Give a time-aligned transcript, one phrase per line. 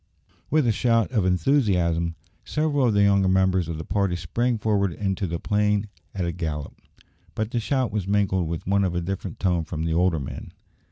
[0.49, 4.91] With a shout of enthusiasm, several of the younger members of the party sprang forward
[4.93, 6.73] into the plain at a gallop;
[7.35, 10.53] but the shout was mingled with one of a different tone from the older men.